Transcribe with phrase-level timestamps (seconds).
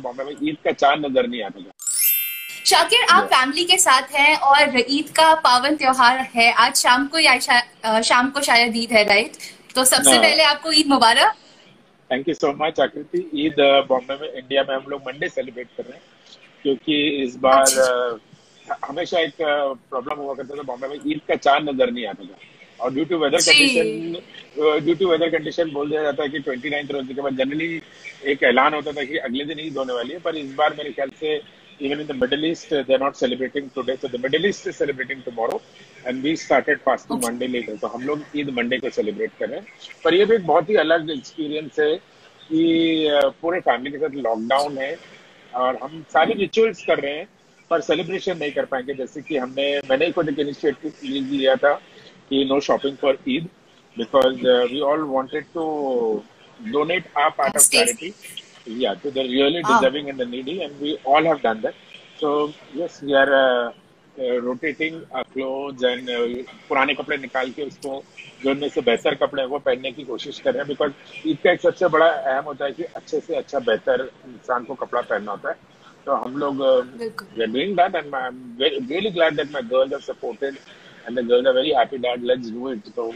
[0.00, 1.72] तो बॉम्बे में ईद का चाँद नज़र नहीं आता था
[2.64, 7.18] शाकिर आप फैमिली के साथ हैं और ईद का पावन त्योहार है। आज शाम को
[7.18, 9.36] या शा, शाम को शायद ईद है राइट
[9.74, 11.34] तो सबसे। पहले आपको ईद मुबारक।
[12.10, 13.56] Thank you so much Akriti Eid
[13.88, 16.02] Bombay में इंडिया में हम लोग मंडे सेलिब्रेट कर रहे हैं
[16.62, 21.68] क्योंकि इस बार अच्छा। हमेशा एक प्रॉब्लम हुआ करता था बॉम्बे में ईद का चाँद
[21.68, 22.38] नज़र नहीं आता था
[22.80, 26.70] और due to weather condition due to weather condition बोल दिया जाता है कि ट्वेंटी
[26.70, 27.80] नाइन्थ रोज के बाद जनरली
[28.32, 30.90] एक ऐलान होता था कि अगले दिन ईद होने वाली है पर इस बार मेरे
[30.92, 31.40] ख्याल से
[31.82, 34.76] even in the middle east they are not celebrating today so the middle east is
[34.76, 35.60] celebrating tomorrow
[36.06, 37.30] and we started fasting Okay.
[37.30, 39.66] Monday later तो हम लोग ईद मंडे को सेलिब्रेट कर रहे हैं।
[40.04, 41.94] पर ये भी एक बहुत ही अलग एक्सपीरियंस है
[42.42, 43.08] कि
[43.42, 44.96] पूरे फैमिली के साथ लॉकडाउन है
[45.52, 47.26] और हम सारे रिचुअल्स कर रहे हैं
[47.70, 50.92] पर सेलिब्रेशन नहीं कर पाएँगे। जैसे कि हमने मैंने खुद एक इनिशिएटिव
[51.32, 51.72] लिया था।
[52.30, 53.48] कि no shopping for Eid
[53.96, 55.64] because we all wanted to
[56.72, 58.12] donate a part of charity
[58.84, 61.74] या to the really deserving in the needy and we all have done that
[62.20, 62.32] so
[62.76, 63.28] yes we are
[64.44, 65.00] rotating
[65.32, 66.08] cloth and
[66.68, 68.02] पुराने कपड़े निकाल के उसको
[68.42, 71.38] जो उनमें से बेहतर कपड़े हैं वो पहनने की कोशिश कर रहे हैं बिकॉज़ ईद
[71.44, 75.00] का एक सबसे बड़ा अहम होता है कि अच्छे से अच्छा बेहतर इंसान को कपड़ा
[75.00, 75.56] पहनना होता है।
[76.06, 76.58] तो हम लोग
[77.38, 80.56] doing glad that my girl have supported
[81.10, 83.06] and the girls are very happy Dad, let's do it So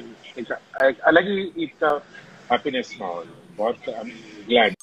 [0.81, 1.91] I अलग ही ईद का
[2.51, 3.28] हैप्पीनेस माहौल
[3.59, 4.09] बहुत आई एम
[4.48, 4.75] ग्लैड